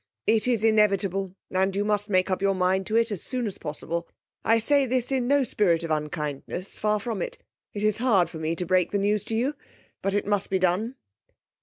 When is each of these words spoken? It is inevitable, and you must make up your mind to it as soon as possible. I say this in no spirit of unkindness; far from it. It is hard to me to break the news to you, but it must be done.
It 0.25 0.47
is 0.47 0.63
inevitable, 0.63 1.35
and 1.51 1.75
you 1.75 1.85
must 1.85 2.09
make 2.09 2.31
up 2.31 2.41
your 2.41 2.55
mind 2.55 2.87
to 2.87 2.95
it 2.95 3.11
as 3.11 3.21
soon 3.21 3.45
as 3.45 3.59
possible. 3.59 4.07
I 4.43 4.57
say 4.57 4.87
this 4.87 5.11
in 5.11 5.27
no 5.27 5.43
spirit 5.43 5.83
of 5.83 5.91
unkindness; 5.91 6.79
far 6.79 6.99
from 6.99 7.21
it. 7.21 7.37
It 7.75 7.83
is 7.83 7.99
hard 7.99 8.27
to 8.29 8.39
me 8.39 8.55
to 8.55 8.65
break 8.65 8.89
the 8.89 8.97
news 8.97 9.23
to 9.25 9.35
you, 9.35 9.53
but 10.01 10.15
it 10.15 10.25
must 10.25 10.49
be 10.49 10.57
done. 10.57 10.95